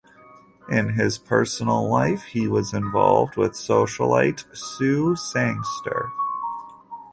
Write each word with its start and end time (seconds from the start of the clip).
In 0.67 0.93
his 0.95 1.19
personal 1.19 1.87
life 1.87 2.23
he 2.23 2.47
was 2.47 2.73
involved 2.73 3.37
with 3.37 3.51
socialite 3.51 4.45
Sue 4.51 5.15
Sangster. 5.15 6.07